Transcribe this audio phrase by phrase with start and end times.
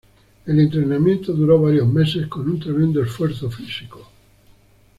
[0.47, 4.07] El entrenamiento duró varios meses con un tremendo esfuerzo físico.